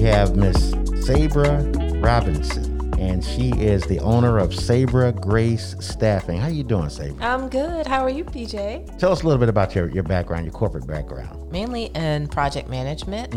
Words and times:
have 0.00 0.34
Miss 0.34 0.70
Sabra 1.04 1.62
Robinson, 2.00 2.94
and 2.98 3.22
she 3.22 3.50
is 3.50 3.82
the 3.84 3.98
owner 4.00 4.38
of 4.38 4.54
Sabra 4.54 5.12
Grace 5.12 5.76
Staffing. 5.78 6.40
How 6.40 6.48
you 6.48 6.64
doing, 6.64 6.88
Sabra? 6.88 7.22
I'm 7.22 7.50
good. 7.50 7.86
How 7.86 8.02
are 8.02 8.10
you, 8.10 8.24
PJ? 8.24 8.98
Tell 8.98 9.12
us 9.12 9.22
a 9.22 9.26
little 9.26 9.38
bit 9.38 9.50
about 9.50 9.74
your, 9.74 9.90
your 9.90 10.02
background, 10.02 10.46
your 10.46 10.54
corporate 10.54 10.86
background. 10.86 11.52
Mainly 11.52 11.86
in 11.94 12.28
project 12.28 12.70
management 12.70 13.34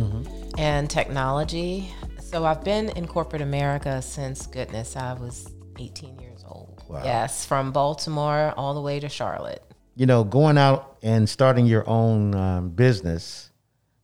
and 0.57 0.89
technology. 0.89 1.91
So 2.19 2.45
I've 2.45 2.63
been 2.63 2.89
in 2.89 3.07
corporate 3.07 3.41
America 3.41 4.01
since 4.01 4.47
goodness, 4.47 4.95
I 4.95 5.13
was 5.13 5.53
18 5.77 6.17
years 6.19 6.45
old. 6.47 6.81
Wow. 6.87 7.01
Yes, 7.03 7.45
from 7.45 7.73
Baltimore 7.73 8.53
all 8.55 8.73
the 8.73 8.81
way 8.81 9.01
to 9.01 9.09
Charlotte. 9.09 9.63
You 9.95 10.05
know, 10.05 10.23
going 10.23 10.57
out 10.57 10.97
and 11.03 11.29
starting 11.29 11.65
your 11.65 11.87
own 11.89 12.33
um, 12.35 12.69
business, 12.69 13.51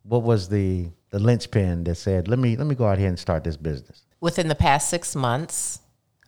what 0.03 0.23
was 0.23 0.49
the 0.49 0.89
the 1.11 1.19
linchpin 1.19 1.83
that 1.85 1.95
said, 1.95 2.27
"Let 2.27 2.39
me 2.39 2.55
let 2.55 2.67
me 2.67 2.75
go 2.75 2.87
out 2.87 2.97
here 2.97 3.07
and 3.07 3.17
start 3.19 3.43
this 3.43 3.57
business"? 3.57 4.03
Within 4.21 4.47
the 4.47 4.55
past 4.55 4.89
six 4.89 5.15
months, 5.15 5.79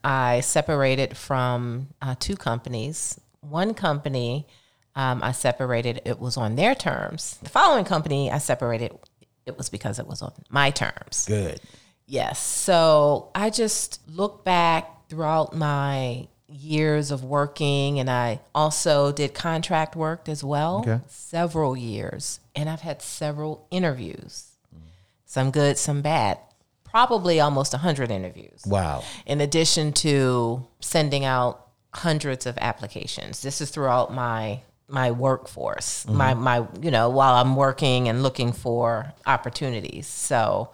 I 0.03 0.39
separated 0.41 1.17
from 1.17 1.89
uh, 2.01 2.15
two 2.19 2.35
companies. 2.35 3.19
One 3.41 3.73
company 3.73 4.47
um, 4.95 5.21
I 5.23 5.31
separated, 5.31 6.01
it 6.05 6.19
was 6.19 6.37
on 6.37 6.55
their 6.55 6.75
terms. 6.75 7.37
The 7.41 7.49
following 7.49 7.85
company 7.85 8.29
I 8.31 8.39
separated, 8.39 8.91
it 9.45 9.57
was 9.57 9.69
because 9.69 9.99
it 9.99 10.07
was 10.07 10.21
on 10.21 10.33
my 10.49 10.69
terms. 10.69 11.25
Good. 11.27 11.59
Yes. 12.05 12.39
So 12.39 13.31
I 13.33 13.49
just 13.49 14.01
look 14.09 14.43
back 14.43 15.07
throughout 15.09 15.55
my 15.55 16.27
years 16.47 17.11
of 17.11 17.23
working, 17.23 17.99
and 17.99 18.09
I 18.09 18.41
also 18.53 19.13
did 19.13 19.33
contract 19.33 19.95
work 19.95 20.27
as 20.27 20.43
well, 20.43 20.79
Okay. 20.79 20.99
several 21.07 21.77
years. 21.77 22.41
And 22.53 22.69
I've 22.69 22.81
had 22.81 23.01
several 23.01 23.65
interviews, 23.71 24.50
some 25.31 25.49
good, 25.49 25.77
some 25.77 26.01
bad, 26.01 26.39
probably 26.83 27.39
almost 27.39 27.71
100 27.71 28.11
interviews 28.11 28.63
Wow. 28.65 29.01
in 29.25 29.39
addition 29.39 29.93
to 29.93 30.67
sending 30.81 31.23
out 31.23 31.69
hundreds 31.93 32.45
of 32.45 32.57
applications. 32.57 33.41
This 33.41 33.61
is 33.61 33.69
throughout 33.69 34.13
my 34.13 34.61
my 34.89 35.09
workforce, 35.09 36.05
mm-hmm. 36.05 36.17
my 36.17 36.33
my 36.33 36.67
you 36.81 36.91
know 36.91 37.09
while 37.09 37.35
I'm 37.35 37.55
working 37.55 38.09
and 38.09 38.21
looking 38.23 38.51
for 38.51 39.13
opportunities. 39.25 40.05
So 40.05 40.71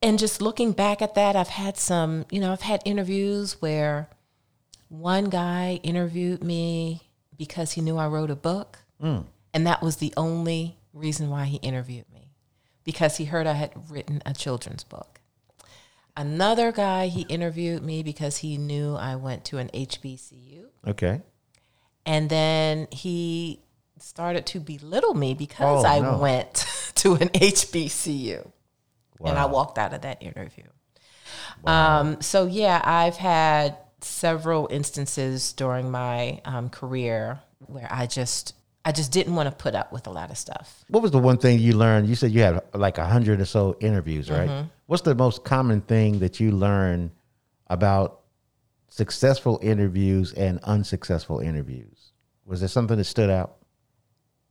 and 0.00 0.18
just 0.18 0.40
looking 0.40 0.72
back 0.72 1.02
at 1.02 1.14
that, 1.14 1.36
I've 1.36 1.48
had 1.48 1.76
some, 1.76 2.24
you 2.30 2.40
know, 2.40 2.50
I've 2.50 2.62
had 2.62 2.80
interviews 2.86 3.60
where 3.60 4.08
one 4.88 5.26
guy 5.26 5.80
interviewed 5.82 6.42
me 6.42 7.02
because 7.36 7.72
he 7.72 7.82
knew 7.82 7.98
I 7.98 8.06
wrote 8.06 8.30
a 8.30 8.36
book. 8.36 8.78
Mm. 9.02 9.26
And 9.52 9.66
that 9.66 9.82
was 9.82 9.96
the 9.96 10.14
only 10.16 10.78
reason 10.94 11.28
why 11.28 11.44
he 11.44 11.58
interviewed 11.58 12.06
me 12.10 12.11
because 12.84 13.16
he 13.16 13.26
heard 13.26 13.46
I 13.46 13.52
had 13.54 13.72
written 13.90 14.22
a 14.26 14.32
children's 14.34 14.84
book. 14.84 15.20
Another 16.16 16.72
guy, 16.72 17.06
he 17.06 17.22
interviewed 17.22 17.82
me 17.82 18.02
because 18.02 18.38
he 18.38 18.58
knew 18.58 18.94
I 18.94 19.16
went 19.16 19.44
to 19.46 19.58
an 19.58 19.70
HBCU. 19.72 20.66
Okay. 20.86 21.22
And 22.04 22.28
then 22.28 22.88
he 22.90 23.60
started 23.98 24.44
to 24.46 24.60
belittle 24.60 25.14
me 25.14 25.32
because 25.32 25.84
Oh, 25.84 25.88
I 25.88 26.00
no. 26.00 26.18
went 26.18 26.66
to 26.96 27.14
an 27.14 27.28
HBCU. 27.30 28.46
And 29.24 29.38
I 29.38 29.46
walked 29.46 29.78
out 29.78 29.94
of 29.94 30.02
that 30.02 30.20
interview. 30.22 30.64
Um, 31.64 32.20
so, 32.20 32.46
yeah, 32.46 32.80
I've 32.84 33.16
had 33.16 33.76
several 34.00 34.66
instances 34.70 35.52
during 35.52 35.90
my 35.92 36.40
um, 36.44 36.68
career 36.70 37.40
where 37.60 37.86
I 37.90 38.06
just. 38.06 38.54
I 38.84 38.92
just 38.92 39.12
didn't 39.12 39.34
want 39.34 39.48
to 39.48 39.54
put 39.54 39.74
up 39.74 39.92
with 39.92 40.06
a 40.06 40.10
lot 40.10 40.30
of 40.30 40.38
stuff. 40.38 40.84
What 40.88 41.02
was 41.02 41.12
the 41.12 41.18
one 41.18 41.38
thing 41.38 41.60
you 41.60 41.72
learned? 41.74 42.08
You 42.08 42.14
said 42.14 42.32
you 42.32 42.42
had 42.42 42.62
like 42.74 42.98
a 42.98 43.06
hundred 43.06 43.40
or 43.40 43.44
so 43.44 43.76
interviews, 43.80 44.30
right? 44.30 44.48
Mm-hmm. 44.48 44.68
What's 44.86 45.02
the 45.02 45.14
most 45.14 45.44
common 45.44 45.80
thing 45.82 46.18
that 46.18 46.40
you 46.40 46.50
learn 46.50 47.12
about 47.68 48.22
successful 48.88 49.60
interviews 49.62 50.32
and 50.32 50.58
unsuccessful 50.64 51.38
interviews? 51.38 52.12
Was 52.44 52.60
there 52.60 52.68
something 52.68 52.96
that 52.96 53.04
stood 53.04 53.30
out? 53.30 53.56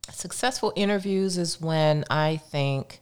Successful 0.09 0.71
interviews 0.75 1.37
is 1.37 1.59
when 1.59 2.05
I 2.09 2.37
think 2.37 3.01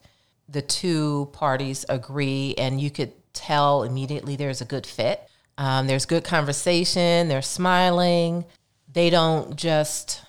the 0.50 0.61
two 0.61 1.29
parties 1.31 1.85
agree 1.88 2.56
and 2.57 2.81
you 2.81 2.90
could 2.90 3.13
tell 3.34 3.84
immediately 3.84 4.35
there's 4.35 4.61
a 4.61 4.66
good 4.66 4.85
fit. 4.85 5.22
Um, 5.57 5.88
there's 5.88 6.06
good 6.06 6.23
conversation, 6.23 7.28
they're 7.28 7.41
smiling. 7.41 8.46
They 8.91 9.09
don't 9.09 9.56
just 9.56 10.22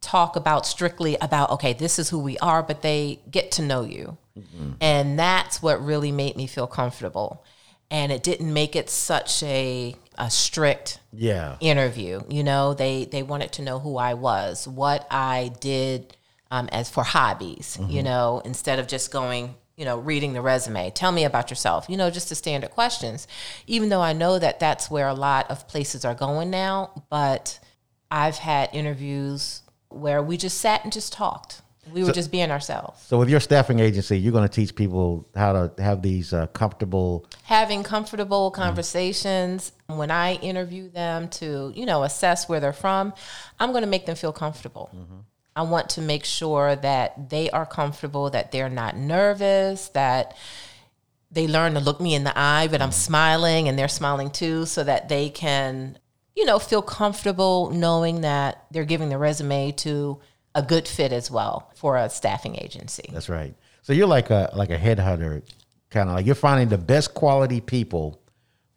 talk 0.00 0.36
about 0.36 0.66
strictly 0.66 1.16
about, 1.20 1.50
okay, 1.50 1.72
this 1.72 1.98
is 1.98 2.10
who 2.10 2.18
we 2.18 2.38
are, 2.38 2.62
but 2.62 2.82
they 2.82 3.20
get 3.30 3.50
to 3.52 3.62
know 3.62 3.82
you. 3.82 4.16
And 4.80 5.18
that's 5.18 5.62
what 5.62 5.82
really 5.84 6.12
made 6.12 6.36
me 6.36 6.46
feel 6.46 6.66
comfortable. 6.66 7.42
And 7.90 8.12
it 8.12 8.22
didn't 8.22 8.52
make 8.52 8.76
it 8.76 8.90
such 8.90 9.42
a, 9.42 9.96
a 10.18 10.30
strict 10.30 11.00
Yeah. 11.12 11.56
interview. 11.60 12.20
You 12.28 12.44
know, 12.44 12.74
they 12.74 13.06
they 13.06 13.22
wanted 13.22 13.52
to 13.52 13.62
know 13.62 13.78
who 13.78 13.96
I 13.96 14.12
was, 14.14 14.68
what 14.68 15.06
I 15.10 15.52
did 15.60 16.16
um, 16.50 16.68
as 16.70 16.90
for 16.90 17.02
hobbies. 17.04 17.78
You 17.88 18.02
know, 18.02 18.42
instead 18.44 18.78
of 18.78 18.86
just 18.88 19.10
going, 19.10 19.54
you 19.76 19.84
know, 19.84 19.98
reading 19.98 20.32
the 20.34 20.42
resume. 20.42 20.90
Tell 20.90 21.12
me 21.12 21.24
about 21.24 21.48
yourself. 21.50 21.86
You 21.88 21.96
know, 21.96 22.10
just 22.10 22.28
the 22.28 22.34
standard 22.34 22.70
questions. 22.72 23.26
Even 23.66 23.88
though 23.88 24.02
I 24.02 24.12
know 24.12 24.38
that 24.38 24.60
that's 24.60 24.90
where 24.90 25.08
a 25.08 25.14
lot 25.14 25.50
of 25.50 25.66
places 25.68 26.04
are 26.04 26.14
going 26.14 26.50
now, 26.50 27.04
but 27.08 27.58
I've 28.10 28.36
had 28.36 28.68
interviews 28.74 29.62
where 29.88 30.22
we 30.22 30.36
just 30.36 30.58
sat 30.60 30.84
and 30.84 30.92
just 30.92 31.12
talked. 31.12 31.62
We 31.92 32.02
were 32.02 32.10
just 32.10 32.32
being 32.32 32.50
ourselves. 32.50 33.00
So 33.02 33.16
with 33.16 33.28
your 33.28 33.38
staffing 33.38 33.78
agency, 33.78 34.18
you're 34.18 34.32
going 34.32 34.48
to 34.48 34.52
teach 34.52 34.74
people 34.74 35.28
how 35.36 35.52
to 35.52 35.82
have 35.82 36.02
these 36.02 36.32
uh, 36.32 36.48
comfortable. 36.48 37.26
having 37.44 37.84
comfortable 37.84 38.50
conversations 38.50 39.70
when 39.86 40.10
i 40.10 40.34
interview 40.34 40.90
them 40.90 41.28
to 41.28 41.72
you 41.76 41.86
know 41.86 42.02
assess 42.02 42.48
where 42.48 42.58
they're 42.58 42.72
from 42.72 43.12
i'm 43.60 43.70
going 43.70 43.82
to 43.84 43.88
make 43.88 44.04
them 44.04 44.16
feel 44.16 44.32
comfortable 44.32 44.90
i 45.54 45.62
want 45.62 45.88
to 45.90 46.00
make 46.00 46.24
sure 46.24 46.74
that 46.74 47.30
they 47.30 47.48
are 47.50 47.64
comfortable 47.64 48.30
that 48.30 48.50
they're 48.50 48.68
not 48.68 48.96
nervous 48.96 49.88
that 49.90 50.36
they 51.30 51.46
learn 51.46 51.74
to 51.74 51.80
look 51.80 52.00
me 52.00 52.14
in 52.16 52.24
the 52.24 52.36
eye 52.36 52.66
but 52.68 52.82
i'm 52.82 52.90
smiling 52.90 53.68
and 53.68 53.78
they're 53.78 53.86
smiling 53.86 54.28
too 54.30 54.66
so 54.66 54.82
that 54.82 55.08
they 55.08 55.28
can 55.30 55.96
you 56.36 56.44
know 56.44 56.58
feel 56.58 56.82
comfortable 56.82 57.70
knowing 57.70 58.20
that 58.20 58.66
they're 58.70 58.84
giving 58.84 59.08
the 59.08 59.18
resume 59.18 59.72
to 59.72 60.20
a 60.54 60.62
good 60.62 60.86
fit 60.86 61.12
as 61.12 61.30
well 61.30 61.70
for 61.74 61.96
a 61.96 62.08
staffing 62.08 62.56
agency 62.56 63.08
That's 63.12 63.28
right. 63.28 63.54
So 63.82 63.92
you're 63.92 64.08
like 64.08 64.30
a 64.30 64.50
like 64.54 64.70
a 64.70 64.76
headhunter, 64.76 65.42
kind 65.90 66.08
of 66.08 66.16
like 66.16 66.26
you're 66.26 66.34
finding 66.34 66.68
the 66.68 66.78
best 66.78 67.14
quality 67.14 67.60
people 67.60 68.20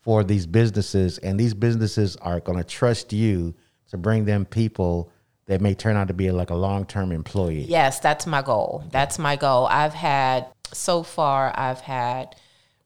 for 0.01 0.23
these 0.23 0.45
businesses, 0.45 1.17
and 1.17 1.39
these 1.39 1.55
businesses 1.55 2.15
are 2.17 2.39
going 2.39 2.59
to 2.59 2.63
trust 2.63 3.11
you 3.11 3.55
to 3.89 3.97
bring 3.97 4.25
them 4.25 4.45
people 4.45 5.11
that 5.47 5.61
may 5.61 5.73
turn 5.73 5.95
out 5.95 6.09
to 6.09 6.13
be 6.13 6.29
like 6.29 6.51
a 6.51 6.55
long 6.55 6.85
term 6.85 7.11
employee. 7.11 7.65
Yes, 7.67 7.99
that's 7.99 8.27
my 8.27 8.43
goal. 8.43 8.83
That's 8.91 9.17
my 9.17 9.35
goal. 9.35 9.65
I've 9.65 9.95
had 9.95 10.45
so 10.73 11.01
far 11.01 11.51
I've 11.57 11.81
had 11.81 12.35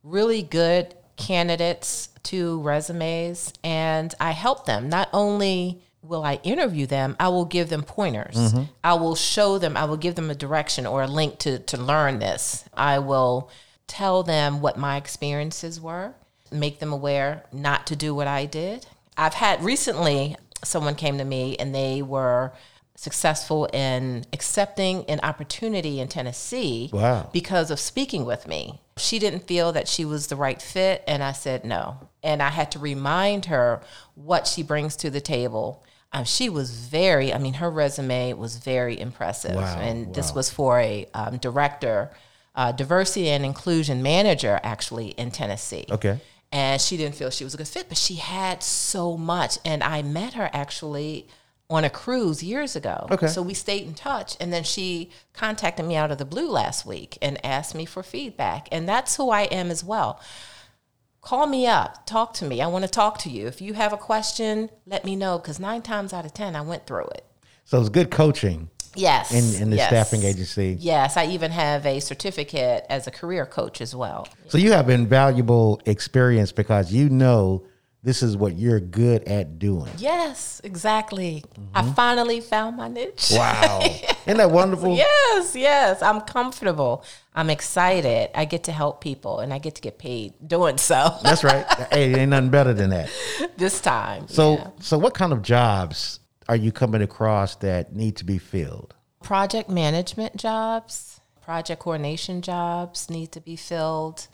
really 0.01 0.44
good 0.44 0.95
candidates 1.18 2.09
to 2.24 2.62
resumes 2.62 3.53
and 3.63 4.13
I 4.19 4.31
help 4.31 4.66
them. 4.66 4.90
Not 4.90 5.09
only 5.13 5.81
will 6.01 6.24
I 6.24 6.35
interview 6.44 6.85
them, 6.85 7.16
I 7.19 7.29
will 7.29 7.46
give 7.46 7.69
them 7.69 7.84
pointers. 7.84 8.35
Mm-hmm. 8.35 8.63
I 8.84 8.94
will 8.96 9.16
show 9.16 9.57
them, 9.57 9.78
I 9.78 9.85
will 9.85 9.97
give 9.97 10.16
them 10.16 10.29
a 10.29 10.35
direction 10.35 10.85
or 10.85 11.03
a 11.03 11.07
link 11.07 11.40
to 11.40 11.59
to 11.59 11.78
learn 11.78 12.19
this. 12.19 12.66
I 12.74 13.00
will 13.00 13.50
tell 13.88 14.24
them 14.24 14.62
what 14.62 14.78
my 14.78 14.97
experiences 14.97 15.79
were, 15.79 16.13
make 16.51 16.79
them 16.79 16.91
aware 16.94 17.45
not 17.51 17.88
to 17.88 17.95
do 17.95 18.13
what 18.16 18.28
I 18.28 18.45
did. 18.45 18.85
I've 19.18 19.35
had 19.35 19.63
recently 19.63 20.35
someone 20.63 20.95
came 20.95 21.18
to 21.18 21.25
me 21.25 21.56
and 21.57 21.74
they 21.75 22.01
were 22.01 22.53
successful 22.95 23.66
in 23.74 24.24
accepting 24.31 25.03
an 25.09 25.19
opportunity 25.24 26.00
in 26.00 26.07
Tennessee 26.07 26.89
Wow. 26.94 27.30
because 27.33 27.69
of 27.71 27.80
speaking 27.80 28.24
with 28.24 28.48
me. 28.48 28.80
She 28.98 29.19
didn't 29.19 29.48
feel 29.48 29.72
that 29.72 29.88
she 29.88 30.06
was 30.06 30.28
the 30.28 30.36
right 30.36 30.62
fit, 30.62 31.04
and 31.07 31.24
I 31.24 31.31
said 31.31 31.66
no. 31.66 31.98
And 32.22 32.42
I 32.42 32.50
had 32.50 32.72
to 32.72 32.80
remind 32.80 33.45
her 33.45 33.81
what 34.16 34.48
she 34.48 34.63
brings 34.63 34.95
to 34.98 35.10
the 35.10 35.22
table. 35.22 35.84
Um, 36.12 36.25
she 36.25 36.48
was 36.48 36.69
very, 36.72 37.34
I 37.34 37.40
mean, 37.40 37.56
her 37.56 37.72
resume 37.72 38.34
was 38.34 38.57
very 38.57 39.00
impressive. 39.00 39.56
Wow, 39.56 39.80
and 39.80 40.13
this 40.13 40.34
was 40.34 40.50
for 40.51 40.80
a 40.80 41.07
um, 41.16 41.38
director, 41.38 42.12
uh, 42.56 42.72
diversity 42.72 43.30
and 43.30 43.44
inclusion 43.44 44.04
manager, 44.04 44.60
actually, 44.63 45.07
in 45.10 45.31
Tennessee 45.31 45.86
Okay. 45.89 46.19
and 46.51 46.80
she 46.80 46.98
didn't 46.98 47.16
feel 47.16 47.31
she 47.31 47.44
was 47.44 47.56
a 47.56 47.57
good 47.57 47.68
fit, 47.68 47.89
but 47.89 47.98
she 47.98 48.16
had 48.16 48.62
so 48.62 49.18
much. 49.18 49.57
And 49.66 49.84
I 49.84 50.04
met 50.04 50.36
her 50.36 50.51
actually 50.54 51.28
on 51.74 51.84
a 51.84 51.90
cruise 51.90 52.44
years 52.44 52.75
ago. 52.75 53.08
Okay. 53.12 53.28
So 53.28 53.42
we 53.42 53.54
stayed 53.54 53.88
in 53.88 53.94
touch. 53.94 54.38
And 54.40 54.54
then 54.54 54.64
she 54.64 55.10
contacted 55.34 55.86
me 55.86 55.96
out 55.96 56.12
of 56.12 56.18
the 56.18 56.25
blue 56.25 56.50
last 56.50 56.86
week 56.86 57.18
and 57.22 57.44
asked 57.46 57.75
me 57.75 57.86
for 57.86 58.04
feedback. 58.04 58.68
And 58.72 58.88
that's 58.88 59.16
who 59.16 59.30
I 59.30 59.44
am 59.44 59.72
as 59.72 59.84
well. 59.84 60.20
Call 61.22 61.48
me 61.48 61.66
up, 61.68 62.06
talk 62.06 62.34
to 62.36 62.46
me. 62.46 62.62
I 62.62 62.68
want 62.68 62.84
to 62.84 62.92
talk 62.92 63.18
to 63.20 63.30
you. 63.30 63.48
If 63.48 63.62
you 63.62 63.74
have 63.74 63.94
a 63.94 63.98
question, 63.98 64.70
let 64.86 65.06
me 65.06 65.16
know 65.16 65.38
because 65.40 65.60
nine 65.60 65.81
times 65.81 66.12
out 66.12 66.25
of 66.25 66.34
10, 66.34 66.56
I 66.56 66.62
went 66.62 66.86
through 66.86 67.06
it. 67.06 67.25
So 67.64 67.80
it's 67.80 67.90
good 67.90 68.12
coaching 68.12 68.70
Yes. 68.96 69.31
in, 69.31 69.64
in 69.64 69.70
the 69.70 69.78
yes. 69.78 69.88
staffing 69.88 70.24
agency. 70.24 70.78
Yes, 70.80 71.18
I 71.18 71.25
even 71.28 71.52
have 71.52 71.86
a 71.86 72.00
certificate 72.00 72.86
as 72.90 73.08
a 73.08 73.12
career 73.12 73.46
coach 73.46 73.81
as 73.81 73.96
well. 73.96 74.28
So 74.50 74.58
you 74.58 74.74
have 74.74 74.90
invaluable 74.90 75.81
experience 75.86 76.52
because 76.52 76.92
you 76.94 77.10
know 77.10 77.64
this 78.03 78.21
is 78.21 78.35
what 78.35 78.57
you're 78.57 78.79
good 78.79 79.23
at 79.23 79.59
doing. 79.59 79.91
Yes, 79.97 80.61
exactly. 80.63 81.44
I 81.73 81.81
mm-hmm. 81.81 81.94
finally 81.94 82.41
found 82.41 82.77
my 82.77 82.88
niche. 82.88 83.31
Wow. 83.31 83.79
Isn't 84.25 84.38
that 84.38 84.51
wonderful? 84.51 84.95
Yes, 84.95 85.55
yes. 85.55 86.01
I'm 86.01 86.21
comfortable. 86.21 87.05
I'm 87.33 87.50
excited. 87.50 88.29
I 88.35 88.45
get 88.45 88.65
to 88.65 88.71
help 88.71 89.01
people 89.01 89.39
and 89.39 89.53
I 89.53 89.57
get 89.57 89.75
to 89.75 89.81
get 89.81 89.97
paid 89.97 90.33
doing 90.45 90.77
so 90.77 91.17
That's 91.23 91.44
right. 91.44 91.65
hey, 91.91 92.13
ain't 92.13 92.31
nothing 92.31 92.50
better 92.50 92.73
than 92.73 92.89
that. 92.89 93.09
this 93.57 93.79
time. 93.81 94.27
So 94.27 94.53
yeah. 94.53 94.67
so 94.79 94.97
what 94.97 95.13
kind 95.13 95.33
of 95.33 95.41
jobs 95.41 96.19
are 96.50 96.55
you 96.55 96.71
coming 96.71 97.01
across 97.01 97.55
that 97.57 97.95
need 97.95 98.17
to 98.17 98.25
be 98.25 98.38
filled? 98.38 98.94
project 99.23 99.69
management 99.69 100.35
jobs, 100.35 101.21
project 101.41 101.81
coordination 101.81 102.41
jobs 102.41 103.09
need 103.09 103.31
to 103.31 103.41
be 103.41 103.55
filled, 103.55 104.27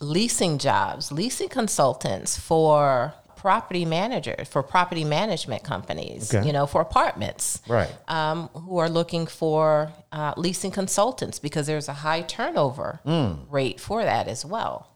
leasing 0.00 0.58
jobs, 0.58 1.10
leasing 1.12 1.48
consultants 1.48 2.38
for 2.38 3.14
property 3.36 3.84
managers, 3.84 4.48
for 4.48 4.62
property 4.62 5.04
management 5.04 5.62
companies, 5.62 6.34
Okay. 6.34 6.46
you 6.46 6.52
know, 6.52 6.66
for 6.66 6.80
apartments. 6.80 7.60
Right. 7.68 7.90
um, 8.08 8.48
who 8.54 8.78
are 8.78 8.88
looking 8.88 9.26
for 9.26 9.92
uh, 10.12 10.32
leasing 10.38 10.70
consultants 10.70 11.38
because 11.38 11.66
there's 11.66 11.88
a 11.88 11.92
high 11.92 12.22
turnover 12.22 13.00
Mm. 13.04 13.40
rate 13.50 13.80
for 13.80 14.02
that 14.02 14.28
as 14.28 14.44
well. 14.46 14.88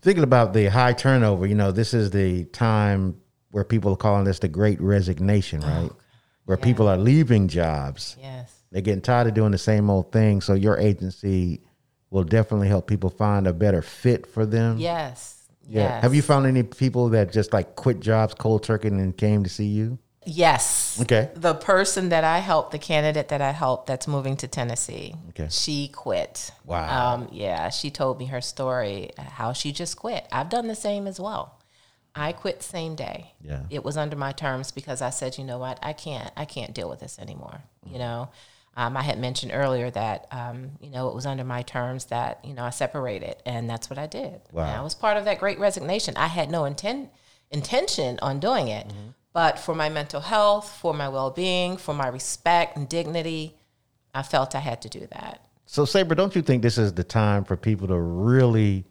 Thinking 0.00 0.24
about 0.24 0.54
the 0.54 0.66
high 0.66 0.94
turnover, 0.94 1.46
you 1.46 1.54
know, 1.54 1.72
this 1.72 1.92
is 1.92 2.10
the 2.10 2.44
time 2.46 3.16
where 3.50 3.64
people 3.64 3.92
are 3.92 3.96
calling 3.96 4.24
this 4.24 4.38
the 4.38 4.48
great 4.48 4.80
resignation, 4.80 5.60
right? 5.60 5.90
Where 6.46 6.56
people 6.56 6.88
are 6.88 6.96
leaving 6.96 7.48
jobs. 7.48 8.16
Yes. 8.18 8.50
They're 8.72 8.80
getting 8.80 9.02
tired 9.02 9.26
of 9.26 9.34
doing 9.34 9.52
the 9.52 9.58
same 9.58 9.90
old 9.90 10.10
thing. 10.10 10.40
So 10.40 10.54
your 10.54 10.78
agency 10.78 11.60
will 12.10 12.24
definitely 12.24 12.68
help 12.68 12.86
people 12.86 13.10
find 13.10 13.46
a 13.46 13.52
better 13.52 13.82
fit 13.82 14.26
for 14.26 14.44
them. 14.44 14.78
Yes. 14.78 15.36
Yeah. 15.68 15.82
Yes. 15.82 16.02
Have 16.02 16.14
you 16.14 16.22
found 16.22 16.46
any 16.46 16.62
people 16.64 17.10
that 17.10 17.32
just 17.32 17.52
like 17.52 17.76
quit 17.76 18.00
jobs 18.00 18.34
cold 18.34 18.62
turkey 18.64 18.88
and 18.88 19.16
came 19.16 19.44
to 19.44 19.50
see 19.50 19.66
you? 19.66 19.98
Yes. 20.26 20.98
Okay. 21.00 21.30
The 21.34 21.54
person 21.54 22.10
that 22.10 22.24
I 22.24 22.38
helped, 22.40 22.72
the 22.72 22.78
candidate 22.78 23.28
that 23.28 23.40
I 23.40 23.52
helped 23.52 23.86
that's 23.86 24.06
moving 24.06 24.36
to 24.38 24.48
Tennessee, 24.48 25.14
Okay. 25.30 25.46
she 25.50 25.88
quit. 25.88 26.50
Wow. 26.66 27.14
Um, 27.14 27.28
yeah, 27.32 27.70
she 27.70 27.90
told 27.90 28.18
me 28.18 28.26
her 28.26 28.40
story, 28.40 29.10
how 29.16 29.52
she 29.52 29.72
just 29.72 29.96
quit. 29.96 30.26
I've 30.30 30.50
done 30.50 30.66
the 30.68 30.74
same 30.74 31.06
as 31.06 31.18
well. 31.18 31.56
I 32.14 32.32
quit 32.32 32.62
same 32.62 32.96
day. 32.96 33.32
Yeah. 33.40 33.62
It 33.70 33.82
was 33.84 33.96
under 33.96 34.16
my 34.16 34.32
terms 34.32 34.72
because 34.72 35.00
I 35.00 35.10
said, 35.10 35.38
you 35.38 35.44
know 35.44 35.58
what, 35.58 35.78
I 35.82 35.92
can't, 35.94 36.30
I 36.36 36.44
can't 36.44 36.74
deal 36.74 36.90
with 36.90 37.00
this 37.00 37.18
anymore. 37.18 37.62
You 37.86 37.98
know, 37.98 38.28
um, 38.80 38.96
I 38.96 39.02
had 39.02 39.18
mentioned 39.18 39.52
earlier 39.54 39.90
that, 39.90 40.26
um, 40.30 40.70
you 40.80 40.88
know, 40.88 41.08
it 41.08 41.14
was 41.14 41.26
under 41.26 41.44
my 41.44 41.60
terms 41.60 42.06
that, 42.06 42.42
you 42.42 42.54
know, 42.54 42.64
I 42.64 42.70
separated, 42.70 43.36
and 43.44 43.68
that's 43.68 43.90
what 43.90 43.98
I 43.98 44.06
did. 44.06 44.40
Wow. 44.52 44.80
I 44.80 44.80
was 44.80 44.94
part 44.94 45.18
of 45.18 45.26
that 45.26 45.38
great 45.38 45.58
resignation. 45.58 46.16
I 46.16 46.28
had 46.28 46.50
no 46.50 46.64
intent, 46.64 47.10
intention 47.50 48.18
on 48.22 48.40
doing 48.40 48.68
it, 48.68 48.90
but 49.34 49.58
for 49.58 49.74
my 49.74 49.90
mental 49.90 50.22
health, 50.22 50.78
for 50.80 50.94
my 50.94 51.10
well 51.10 51.30
being, 51.30 51.76
for 51.76 51.92
my 51.92 52.08
respect 52.08 52.78
and 52.78 52.88
dignity, 52.88 53.54
I 54.14 54.22
felt 54.22 54.54
I 54.54 54.60
had 54.60 54.80
to 54.80 54.88
do 54.88 55.06
that. 55.12 55.42
So 55.66 55.84
Sabra, 55.84 56.16
don't 56.16 56.34
you 56.34 56.40
think 56.40 56.62
this 56.62 56.78
is 56.78 56.94
the 56.94 57.04
time 57.04 57.44
for 57.44 57.58
people 57.58 57.86
to 57.88 58.00
really 58.00 58.86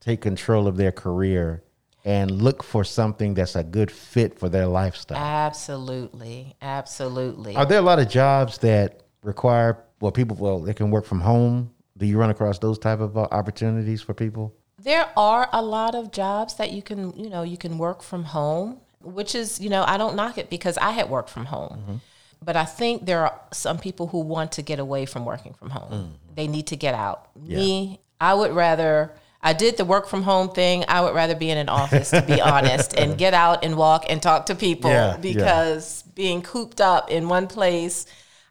take 0.00 0.20
control 0.20 0.66
of 0.66 0.76
their 0.76 0.90
career 0.90 1.62
and 2.04 2.28
look 2.42 2.64
for 2.64 2.82
something 2.82 3.34
that's 3.34 3.54
a 3.54 3.62
good 3.62 3.92
fit 3.92 4.36
for 4.36 4.48
their 4.48 4.66
lifestyle? 4.66 5.16
Absolutely. 5.16 6.56
Absolutely. 6.60 7.54
Are 7.54 7.66
there 7.66 7.78
a 7.78 7.82
lot 7.82 8.00
of 8.00 8.08
jobs 8.08 8.58
that 8.58 9.04
require 9.22 9.78
well 10.00 10.12
people 10.12 10.36
well 10.36 10.60
they 10.60 10.74
can 10.74 10.90
work 10.90 11.04
from 11.04 11.20
home? 11.20 11.70
Do 11.96 12.06
you 12.06 12.18
run 12.18 12.30
across 12.30 12.58
those 12.58 12.78
type 12.78 13.00
of 13.00 13.16
uh, 13.16 13.22
opportunities 13.32 14.00
for 14.02 14.14
people? 14.14 14.54
There 14.80 15.08
are 15.16 15.48
a 15.52 15.60
lot 15.60 15.96
of 15.96 16.12
jobs 16.12 16.54
that 16.54 16.70
you 16.70 16.82
can, 16.82 17.12
you 17.18 17.28
know, 17.28 17.42
you 17.42 17.56
can 17.56 17.78
work 17.78 18.02
from 18.02 18.22
home, 18.22 18.78
which 19.02 19.34
is, 19.34 19.58
you 19.60 19.68
know, 19.68 19.82
I 19.84 19.96
don't 19.96 20.14
knock 20.14 20.38
it 20.38 20.48
because 20.48 20.78
I 20.78 20.92
had 20.92 21.10
worked 21.10 21.30
from 21.30 21.46
home. 21.46 22.00
But 22.44 22.54
I 22.54 22.64
think 22.64 23.04
there 23.04 23.22
are 23.26 23.40
some 23.52 23.78
people 23.78 24.06
who 24.06 24.20
want 24.20 24.52
to 24.52 24.62
get 24.62 24.78
away 24.78 25.04
from 25.06 25.24
working 25.24 25.54
from 25.54 25.70
home. 25.70 26.14
They 26.36 26.46
need 26.46 26.68
to 26.68 26.76
get 26.76 26.94
out. 26.94 27.34
Me, 27.36 27.98
I 28.20 28.34
would 28.34 28.52
rather 28.52 29.12
I 29.42 29.52
did 29.52 29.76
the 29.76 29.84
work 29.84 30.08
from 30.08 30.22
home 30.22 30.50
thing. 30.50 30.84
I 30.88 31.00
would 31.00 31.14
rather 31.14 31.34
be 31.34 31.50
in 31.50 31.58
an 31.58 31.68
office 31.68 32.10
to 32.10 32.22
be 32.22 32.40
honest 32.52 32.94
and 32.94 33.18
get 33.18 33.34
out 33.34 33.64
and 33.64 33.76
walk 33.76 34.04
and 34.08 34.20
talk 34.22 34.46
to 34.46 34.54
people 34.54 34.90
Yeah, 34.90 35.12
yeah. 35.14 35.16
because 35.18 36.02
being 36.14 36.42
cooped 36.42 36.80
up 36.80 37.10
in 37.10 37.28
one 37.28 37.46
place, 37.48 38.06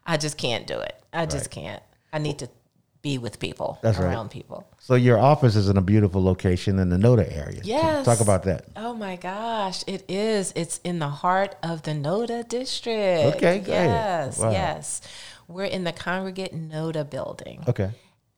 I 0.08 0.16
just 0.16 0.36
can't 0.38 0.66
do 0.66 0.80
it. 0.80 0.96
I 1.12 1.26
just 1.26 1.50
can't. 1.50 1.82
I 2.12 2.18
need 2.18 2.38
to 2.40 2.48
be 3.02 3.18
with 3.18 3.38
people, 3.38 3.78
That's 3.82 3.98
right. 3.98 4.06
around 4.06 4.30
people. 4.30 4.66
So 4.80 4.94
your 4.96 5.18
office 5.18 5.54
is 5.54 5.68
in 5.68 5.76
a 5.76 5.80
beautiful 5.82 6.22
location 6.24 6.78
in 6.80 6.88
the 6.88 6.96
Noda 6.96 7.30
area. 7.30 7.60
Yes. 7.62 8.04
Talk 8.04 8.20
about 8.20 8.42
that. 8.44 8.64
Oh 8.74 8.94
my 8.94 9.14
gosh, 9.16 9.84
it 9.86 10.04
is. 10.08 10.52
It's 10.56 10.78
in 10.82 10.98
the 10.98 11.08
heart 11.08 11.54
of 11.62 11.82
the 11.82 11.92
Noda 11.92 12.48
district. 12.48 13.36
Okay. 13.36 13.62
Yes, 13.66 14.38
Wow. 14.38 14.50
yes. 14.50 15.00
We're 15.46 15.64
in 15.66 15.84
the 15.84 15.92
Congregate 15.92 16.54
Noda 16.54 17.08
building. 17.08 17.62
Okay. 17.68 17.90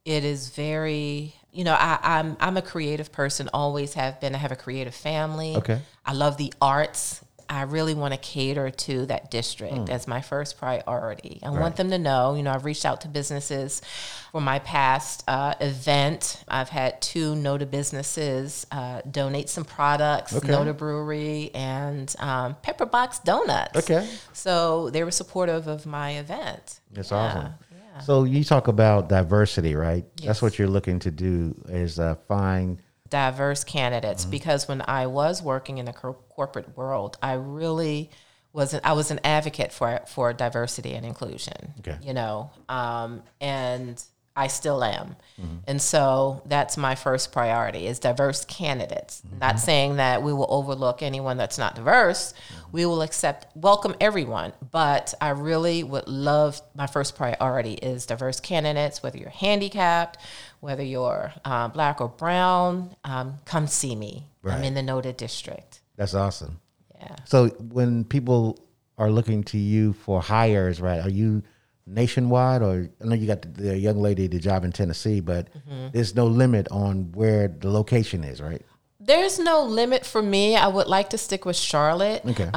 It 0.05 0.25
is 0.25 0.51
very, 0.51 1.35
you 1.53 1.65
know, 1.65 1.75
I, 1.75 1.99
I'm 2.03 2.37
I'm 2.41 2.57
a 2.57 2.63
creative 2.63 3.13
person, 3.13 3.49
always 3.55 3.95
have 3.95 4.21
been. 4.21 4.35
I 4.35 4.39
have 4.39 4.53
a 4.53 4.57
creative 4.57 4.95
family. 4.95 5.57
Okay. 5.57 5.81
I 6.05 6.13
love 6.13 6.37
the 6.37 6.53
arts. 6.61 7.23
I 7.51 7.63
really 7.63 7.95
want 7.95 8.15
to 8.15 8.19
cater 8.19 8.71
to 8.71 9.07
that 9.07 9.31
district 9.31 9.89
as 9.91 10.07
my 10.07 10.21
first 10.21 10.57
priority. 10.57 11.41
I 11.43 11.51
want 11.51 11.75
them 11.75 11.91
to 11.91 11.99
know, 11.99 12.35
you 12.37 12.45
know, 12.45 12.53
I've 12.53 12.65
reached 12.65 12.87
out 12.87 13.01
to 13.01 13.09
businesses 13.09 13.83
for 14.31 14.41
my 14.41 14.61
past 14.61 15.25
uh, 15.27 15.55
event. 15.61 16.45
I've 16.47 16.69
had 16.69 17.03
two 17.03 17.35
Noda 17.35 17.69
businesses 17.69 18.67
uh, 18.71 19.01
donate 19.11 19.49
some 19.49 19.65
products, 19.65 20.33
Okay. 20.35 20.47
Noda 20.49 20.77
Brewery 20.77 21.51
and 21.53 22.15
um, 22.21 22.55
Pepperbox 22.63 23.25
Donuts. 23.25 23.77
Okay. 23.79 24.09
So 24.33 24.91
they 24.91 25.03
were 25.03 25.11
supportive 25.11 25.67
of 25.67 25.87
my 25.87 26.19
event. 26.19 26.79
That's 26.93 27.11
Yeah, 27.11 27.17
awesome. 27.17 27.55
yeah. 27.73 28.01
So 28.03 28.23
you 28.25 28.45
talk 28.45 28.69
about 28.69 29.09
diversity, 29.09 29.75
right? 29.75 30.05
Yes. 30.19 30.27
That's 30.27 30.43
what 30.43 30.57
you're 30.59 30.69
looking 30.69 31.01
to 31.01 31.11
do 31.11 31.61
is 31.69 31.99
uh, 31.99 32.15
find 32.29 32.81
diverse 33.11 33.65
candidates 33.65 34.23
Mm-hmm. 34.23 34.31
because 34.31 34.69
when 34.69 34.83
I 34.87 35.07
was 35.07 35.43
working 35.43 35.79
in 35.79 35.85
the 35.85 35.93
cor- 35.93 36.15
corporate 36.31 36.77
world, 36.77 37.19
I 37.23 37.35
really 37.35 38.11
was 38.53 38.75
an, 38.75 38.81
I 38.83 38.95
was 38.95 39.11
an 39.11 39.21
advocate 39.25 39.73
for 39.73 40.01
for 40.07 40.33
diversity 40.33 40.95
and 40.95 41.05
inclusion. 41.05 41.75
Okay. 41.81 41.99
You 42.03 42.15
know, 42.15 42.51
um, 42.69 43.23
and 43.41 44.03
I 44.37 44.47
still 44.47 44.83
am, 44.85 45.17
Mm-hmm. 45.41 45.57
and 45.67 45.81
so 45.81 46.43
that's 46.47 46.77
my 46.77 46.95
first 46.95 47.33
priority 47.33 47.87
is 47.87 47.99
diverse 47.99 48.45
candidates. 48.45 49.23
Mm-hmm. 49.27 49.39
Not 49.39 49.59
saying 49.59 49.97
that 49.97 50.23
we 50.23 50.33
will 50.35 50.47
overlook 50.51 51.03
anyone 51.03 51.37
that's 51.39 51.57
not 51.57 51.75
diverse. 51.75 52.33
Mm-hmm. 52.33 52.73
We 52.73 52.87
will 52.87 53.01
accept 53.03 53.47
welcome 53.57 53.95
everyone, 54.01 54.53
but 54.71 55.15
I 55.21 55.31
really 55.31 55.83
would 55.83 56.07
love 56.09 56.61
my 56.75 56.87
first 56.87 57.17
priority 57.17 57.73
is 57.75 58.05
diverse 58.07 58.39
candidates. 58.39 59.03
Whether 59.03 59.17
you're 59.19 59.31
handicapped, 59.31 60.19
whether 60.61 60.83
you're 60.83 61.33
uh, 61.45 61.69
black 61.69 62.01
or 62.03 62.09
brown, 62.09 62.95
um, 63.05 63.39
come 63.47 63.67
see 63.67 63.97
me. 63.97 64.27
I'm 64.45 64.63
in 64.63 64.75
the 64.75 64.83
Noda 64.83 65.17
district. 65.17 65.81
that's 65.97 66.15
awesome. 66.15 66.61
Yeah. 67.01 67.17
So 67.25 67.49
when 67.49 68.05
people 68.05 68.59
are 68.99 69.11
looking 69.11 69.43
to 69.45 69.59
you 69.59 69.95
for 69.95 70.21
hires, 70.21 70.81
right? 70.83 71.01
Are 71.01 71.09
you 71.11 71.43
nationwide, 71.91 72.63
or 72.63 72.89
I 73.03 73.05
know 73.07 73.15
you 73.15 73.27
got 73.27 73.43
the, 73.43 73.49
the 73.49 73.79
young 73.79 74.01
lady 74.01 74.27
the 74.27 74.39
job 74.39 74.65
in 74.65 74.73
Tennessee, 74.73 75.21
but 75.21 75.49
Mm-hmm. 75.55 75.89
there's 75.93 76.15
no 76.15 76.27
limit 76.27 76.69
on 76.71 77.13
where 77.13 77.49
the 77.49 77.71
location 77.71 78.25
is, 78.25 78.41
right? 78.41 78.63
There's 78.99 79.39
no 79.39 79.63
limit 79.65 80.05
for 80.07 80.23
me. 80.23 80.57
I 80.57 80.69
would 80.69 80.87
like 80.87 81.11
to 81.11 81.19
stick 81.19 81.45
with 81.45 81.57
Charlotte. 81.57 82.23
Okay. 82.27 82.51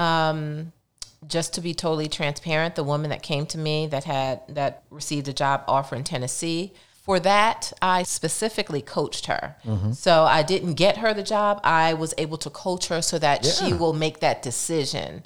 just 1.28 1.54
to 1.54 1.62
be 1.62 1.74
totally 1.74 2.10
transparent, 2.10 2.76
the 2.76 2.84
woman 2.84 3.10
that 3.10 3.24
came 3.24 3.46
to 3.48 3.58
me 3.58 3.88
that 3.88 4.04
had 4.04 4.42
that 4.50 4.84
received 4.90 5.28
a 5.30 5.34
job 5.34 5.64
offer 5.68 5.96
in 5.96 6.04
Tennessee, 6.04 6.74
for 7.02 7.18
that 7.20 7.72
I 7.82 8.04
specifically 8.04 8.82
coached 8.82 9.26
her. 9.28 9.56
So 9.94 10.24
I 10.24 10.44
didn't 10.44 10.74
get 10.76 10.98
her 10.98 11.14
the 11.14 11.24
job. 11.24 11.62
I 11.64 11.94
was 11.94 12.14
able 12.18 12.38
to 12.40 12.50
coach 12.50 12.88
her 12.88 13.02
so 13.02 13.20
that 13.20 13.46
she 13.46 13.72
will 13.74 13.94
make 13.94 14.20
that 14.20 14.42
decision. 14.42 15.26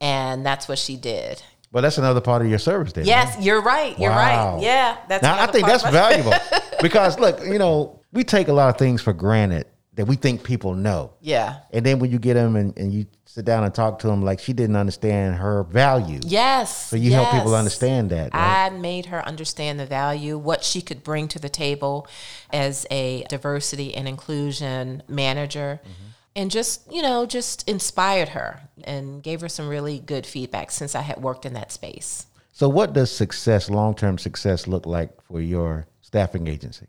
And 0.00 0.44
that's 0.44 0.68
what 0.68 0.78
she 0.78 0.96
did. 0.96 1.42
But 1.72 1.82
that's 1.82 1.98
another 1.98 2.20
part 2.20 2.42
of 2.42 2.48
your 2.48 2.58
service, 2.58 2.92
right? 2.96 3.06
Yes, 3.06 3.36
you're 3.40 3.62
right. 3.62 3.98
You're 3.98 4.10
Wow. 4.10 4.54
right. 4.54 4.62
Yeah, 4.62 4.96
that's 5.08 5.22
Now 5.22 5.42
I 5.42 5.46
think 5.46 5.66
that's 5.66 5.88
valuable 5.88 6.34
because 6.82 7.18
look, 7.18 7.40
you 7.44 7.58
know, 7.58 8.00
we 8.12 8.24
take 8.24 8.48
a 8.48 8.52
lot 8.52 8.68
of 8.70 8.78
things 8.78 9.02
for 9.02 9.12
granted 9.12 9.66
that 9.94 10.06
we 10.06 10.14
think 10.14 10.44
people 10.44 10.74
know. 10.74 11.12
Yeah. 11.20 11.56
And 11.72 11.84
then 11.84 11.98
when 11.98 12.10
you 12.12 12.20
get 12.20 12.34
them 12.34 12.54
and, 12.54 12.76
and 12.78 12.92
you 12.92 13.06
sit 13.24 13.44
down 13.44 13.64
and 13.64 13.74
talk 13.74 13.98
to 13.98 14.06
them, 14.06 14.22
like 14.22 14.38
she 14.38 14.52
didn't 14.52 14.76
understand 14.76 15.34
her 15.34 15.64
value. 15.64 16.20
Yes. 16.22 16.88
So 16.88 16.94
you 16.94 17.12
help 17.12 17.32
people 17.32 17.52
understand 17.54 18.10
that. 18.10 18.32
Right? 18.32 18.66
I 18.66 18.70
made 18.70 19.06
her 19.06 19.26
understand 19.26 19.80
the 19.80 19.86
value, 19.86 20.38
what 20.38 20.62
she 20.62 20.82
could 20.82 21.02
bring 21.02 21.26
to 21.28 21.40
the 21.40 21.48
table 21.48 22.06
as 22.50 22.86
a 22.92 23.24
diversity 23.28 23.92
and 23.94 24.06
inclusion 24.06 25.02
manager. 25.08 25.80
Mm-hmm. 25.82 26.04
And 26.38 26.52
just, 26.52 26.82
you 26.92 27.02
know, 27.02 27.26
just 27.26 27.68
inspired 27.68 28.28
her 28.28 28.60
and 28.84 29.20
gave 29.20 29.40
her 29.40 29.48
some 29.48 29.66
really 29.68 29.98
good 29.98 30.24
feedback 30.24 30.70
since 30.70 30.94
I 30.94 31.00
had 31.00 31.20
worked 31.20 31.44
in 31.44 31.52
that 31.54 31.72
space. 31.72 32.26
So, 32.52 32.68
what 32.68 32.92
does 32.92 33.10
success, 33.10 33.68
long 33.68 33.96
term 33.96 34.18
success, 34.18 34.68
look 34.68 34.86
like 34.86 35.20
for 35.22 35.40
your 35.40 35.88
staffing 36.00 36.46
agency? 36.46 36.86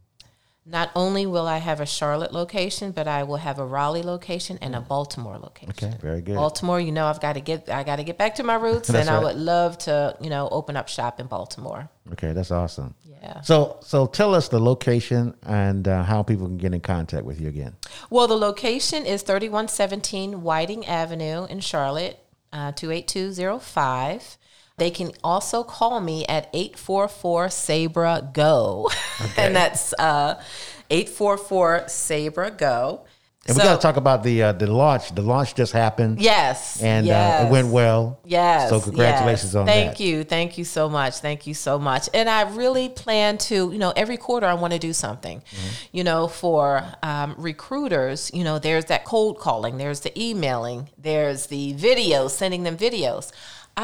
Not 0.70 0.92
only 0.96 1.26
will 1.26 1.48
I 1.48 1.58
have 1.58 1.80
a 1.80 1.86
Charlotte 1.86 2.32
location, 2.32 2.92
but 2.92 3.08
I 3.08 3.24
will 3.24 3.38
have 3.38 3.58
a 3.58 3.66
Raleigh 3.66 4.04
location 4.04 4.60
and 4.62 4.76
a 4.76 4.82
Baltimore 4.82 5.40
location. 5.40 5.72
Okay, 5.72 5.98
very 6.00 6.22
good. 6.22 6.36
Baltimore, 6.36 6.80
you 6.80 6.92
know, 6.92 7.08
I've 7.08 7.20
got 7.20 7.34
to 7.34 7.42
get 7.42 7.70
I 7.70 7.84
got 7.84 7.96
to 7.96 8.04
get 8.04 8.20
back 8.20 8.36
to 8.36 8.44
my 8.44 8.54
roots, 8.54 8.90
and 8.90 9.10
I 9.10 9.16
right. 9.16 9.24
would 9.24 9.36
love 9.36 9.80
to, 9.80 10.16
you 10.22 10.30
know, 10.30 10.48
open 10.52 10.78
up 10.78 10.88
shop 10.88 11.20
in 11.20 11.26
Baltimore. 11.26 11.90
Okay, 12.12 12.34
that's 12.34 12.52
awesome. 12.52 12.94
Yeah. 13.22 13.42
So, 13.42 13.80
so 13.82 14.06
tell 14.06 14.36
us 14.36 14.48
the 14.50 14.60
location 14.60 15.36
and 15.44 15.88
uh, 15.88 16.04
how 16.04 16.24
people 16.24 16.48
can 16.48 16.58
get 16.58 16.74
in 16.74 16.82
contact 16.82 17.26
with 17.26 17.42
you 17.42 17.48
again. 17.48 17.76
Well, 18.10 18.28
the 18.28 18.38
location 18.38 19.06
is 19.06 19.24
3117 19.24 20.42
Whiting 20.44 20.86
Avenue 20.86 21.46
in 21.46 21.60
Charlotte, 21.60 22.20
uh, 22.54 22.72
28205. 22.74 24.38
They 24.80 24.92
can 24.92 25.12
also 25.24 25.64
call 25.64 26.00
me 26.02 26.26
at 26.28 26.50
844 26.54 27.50
Sabra 27.50 28.30
Go. 28.34 28.90
and 29.38 29.56
that's 29.56 29.94
uh, 29.94 30.42
844 30.90 31.88
Sabra 31.88 32.52
Go. 32.52 33.06
And 33.50 33.58
we 33.58 33.64
got 33.64 33.76
to 33.76 33.82
talk 33.82 33.98
about 33.98 34.22
the 34.22 34.44
uh, 34.44 34.52
the 34.52 34.68
launch. 34.68 35.16
The 35.16 35.22
launch 35.22 35.56
just 35.56 35.72
happened, 35.72 36.22
Yes. 36.22 36.84
and 36.84 37.08
yes. 37.08 37.42
uh, 37.42 37.48
it 37.48 37.52
went 37.52 37.70
well. 37.70 38.20
Yes. 38.26 38.70
So 38.70 38.80
congratulations 38.80 39.54
yes. 39.54 39.56
on 39.56 39.66
Thank 39.66 39.92
that. 39.92 39.98
Thank 39.98 40.00
you. 40.02 40.24
Thank 40.24 40.58
you 40.58 40.66
so 40.66 40.90
much. 40.90 41.16
Thank 41.16 41.48
you 41.48 41.54
so 41.54 41.80
much. 41.80 42.10
And 42.14 42.30
I 42.30 42.44
really 42.52 42.90
plan 42.90 43.38
to, 43.40 43.72
you 43.72 43.80
know, 43.80 43.92
every 43.96 44.18
quarter 44.18 44.46
I 44.46 44.54
want 44.54 44.74
to 44.74 44.80
do 44.80 44.94
something. 44.94 45.40
Mm-hmm. 45.40 45.68
You 45.94 46.04
know, 46.04 46.28
for 46.28 46.84
um, 47.02 47.36
recruiters, 47.38 48.30
you 48.34 48.44
know, 48.44 48.60
there's 48.60 48.86
that 48.86 49.06
cold 49.06 49.40
calling, 49.40 49.78
there's 49.78 50.02
the 50.02 50.22
emailing, 50.22 50.90
there's 50.98 51.48
the 51.48 51.74
videos, 51.74 52.32
sending 52.32 52.64
them 52.64 52.78
videos. 52.78 53.32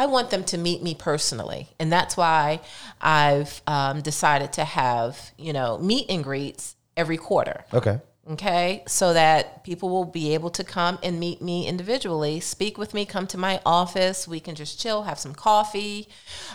I 0.02 0.06
want 0.08 0.30
them 0.30 0.44
to 0.52 0.58
meet 0.58 0.84
me 0.84 0.94
personally. 0.94 1.70
And 1.80 1.90
that's 1.92 2.18
why 2.18 2.60
I've 3.02 3.62
um, 3.66 4.02
decided 4.02 4.52
to 4.54 4.66
have, 4.66 5.32
you 5.38 5.54
know, 5.54 5.78
meet 5.78 6.06
and 6.10 6.22
greets 6.24 6.76
every 6.98 7.18
quarter 7.18 7.58
Okay. 7.74 8.00
okay 8.32 8.84
so 8.88 9.14
that 9.14 9.64
people 9.64 9.90
will 9.90 10.06
be 10.22 10.34
able 10.34 10.50
to 10.50 10.64
come 10.64 10.98
and 11.04 11.20
meet 11.20 11.42
me 11.42 11.68
individually 11.68 12.40
speak 12.40 12.78
with 12.78 12.94
me 12.94 13.06
come 13.06 13.28
to 13.28 13.38
my 13.38 13.60
office 13.66 14.28
we 14.30 14.40
can 14.40 14.56
just 14.56 14.80
chill 14.82 15.04
have 15.04 15.20
some 15.20 15.36
coffee 15.36 16.08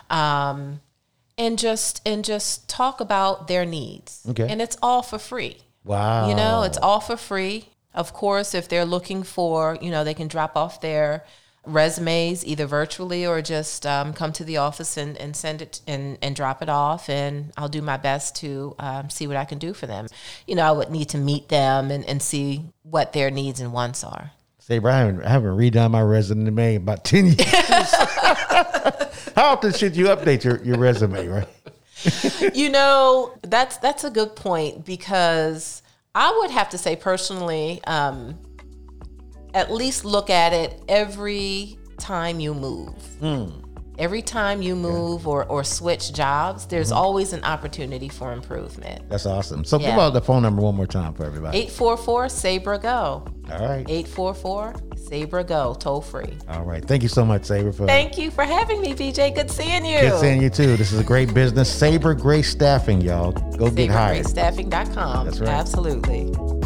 um, 0.09 0.81
and 1.37 1.59
just 1.59 2.01
and 2.07 2.25
just 2.25 2.69
talk 2.71 3.01
about 3.03 3.49
their 3.49 3.67
needs 3.67 4.25
Okay. 4.31 4.49
and 4.49 4.63
it's 4.63 4.79
all 4.83 5.03
for 5.03 5.19
free 5.19 5.59
Wow. 5.85 6.29
you 6.29 6.35
know 6.35 6.63
it's 6.63 6.79
all 6.79 7.01
for 7.01 7.19
free 7.19 7.69
of 7.93 8.15
course 8.15 8.55
if 8.55 8.67
they're 8.71 8.87
looking 8.97 9.23
for 9.23 9.77
you 9.83 9.91
know 9.91 10.05
they 10.05 10.15
can 10.15 10.29
drop 10.29 10.57
off 10.57 10.81
their 10.81 11.25
resumes 11.67 12.45
either 12.47 12.67
virtually 12.67 13.27
or 13.27 13.43
just 13.43 13.85
um, 13.85 14.13
come 14.13 14.33
to 14.33 14.45
the 14.45 14.57
office 14.57 14.97
and, 14.97 15.17
and 15.19 15.37
send 15.37 15.61
it 15.61 15.81
and, 15.87 16.17
and 16.23 16.35
drop 16.35 16.63
it 16.63 16.69
off 16.69 17.09
and 17.11 17.53
i'll 17.57 17.69
do 17.69 17.83
my 17.83 17.99
best 17.99 18.35
to 18.37 18.75
um, 18.79 19.11
see 19.11 19.27
what 19.27 19.37
i 19.37 19.45
can 19.45 19.59
do 19.59 19.75
for 19.75 19.87
them 19.87 20.07
you 20.47 20.55
know 20.55 20.65
i 20.65 20.73
would 20.73 20.91
need 20.91 21.09
to 21.09 21.19
meet 21.19 21.49
them 21.51 21.91
and, 21.91 22.05
and 22.07 22.23
see 22.23 22.65
what 22.83 23.13
their 23.13 23.31
needs 23.31 23.61
and 23.61 23.73
wants 23.73 24.03
are 24.03 24.33
Say, 24.71 24.79
Brian, 24.79 25.21
I 25.25 25.31
haven't, 25.31 25.57
redone 25.57 25.91
my 25.91 26.03
resume 26.03 26.77
in 26.77 26.83
about 26.83 27.03
10 27.03 27.27
years. 27.27 27.39
How 29.35 29.55
often 29.55 29.73
should 29.73 29.97
you 29.97 30.05
update 30.05 30.45
your, 30.45 30.63
your 30.63 30.79
resume, 30.79 31.27
right? 31.27 31.49
you 32.55 32.71
know 32.71 33.33
that's 33.43 33.79
that's 33.79 34.05
a 34.05 34.11
good 34.11 34.37
point 34.37 34.85
because 34.87 35.83
I 36.15 36.37
would 36.41 36.51
have 36.51 36.71
to 36.71 36.79
say 36.79 36.97
personally, 36.97 37.81
um, 37.85 38.39
at 39.55 39.73
least 39.73 40.05
look 40.05 40.31
at 40.31 40.53
it 40.53 40.83
every 40.89 41.79
time 41.99 42.41
you 42.41 42.55
move. 42.55 42.95
Hmm. 43.21 43.49
Every 43.99 44.23
time 44.23 44.63
you 44.63 44.77
move 44.77 45.29
or, 45.29 45.45
or 45.45 45.63
switch 45.63 46.15
jobs, 46.15 46.65
there's 46.65 46.89
mm-hmm. 46.89 46.97
always 46.97 47.35
an 47.35 47.45
opportunity 47.45 48.09
for 48.09 48.33
improvement. 48.33 49.07
That's 49.11 49.27
awesome. 49.27 49.63
So 49.63 49.79
give 49.79 49.91
out 49.91 50.15
the 50.15 50.23
phone 50.23 50.43
number 50.43 50.63
one 50.63 50.75
more 50.75 50.87
time 50.87 51.13
for 51.13 51.27
everybody. 51.27 51.59
844 51.59 52.31
Sabra 52.31 52.79
Go. 52.79 52.89
All 53.51 53.59
right. 53.59 53.85
844 53.87 54.75
Sabra 54.97 55.45
Go, 55.45 55.75
toll 55.75 56.01
free. 56.01 56.33
All 56.49 56.65
right. 56.65 56.83
Thank 56.83 57.03
you 57.03 57.11
so 57.11 57.27
much, 57.27 57.45
Sabra, 57.45 57.75
for 57.75 57.87
Thank 57.87 58.17
you 58.17 58.31
for 58.31 58.45
having 58.45 58.81
me, 58.81 58.95
PJ. 58.95 59.35
Good 59.35 59.51
seeing 59.51 59.85
you. 59.85 60.01
good 60.01 60.19
seeing 60.19 60.41
you 60.41 60.49
too. 60.49 60.79
This 60.79 60.93
is 60.93 61.01
a 61.01 61.05
great 61.05 61.35
business. 61.35 61.71
Sabra 61.71 62.17
Grace 62.17 62.49
Staffing, 62.49 63.03
y'all. 63.03 63.33
Go 63.33 63.71
get 63.71 63.91
hired. 63.91 64.25
SabraGraceStaffing.com. 64.25 65.27
That's 65.27 65.41
right. 65.41 65.49
Absolutely. 65.51 66.60